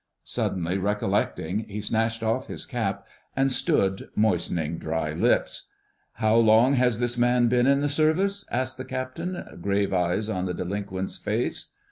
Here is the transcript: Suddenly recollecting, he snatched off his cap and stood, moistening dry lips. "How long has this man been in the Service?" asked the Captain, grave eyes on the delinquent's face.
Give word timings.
Suddenly 0.23 0.79
recollecting, 0.79 1.59
he 1.69 1.79
snatched 1.79 2.23
off 2.23 2.47
his 2.47 2.65
cap 2.65 3.05
and 3.35 3.51
stood, 3.51 4.09
moistening 4.15 4.79
dry 4.79 5.13
lips. 5.13 5.69
"How 6.13 6.37
long 6.37 6.73
has 6.73 6.97
this 6.97 7.19
man 7.19 7.47
been 7.49 7.67
in 7.67 7.81
the 7.81 7.87
Service?" 7.87 8.43
asked 8.49 8.79
the 8.79 8.83
Captain, 8.85 9.43
grave 9.61 9.93
eyes 9.93 10.27
on 10.27 10.47
the 10.47 10.55
delinquent's 10.55 11.17
face. 11.19 11.73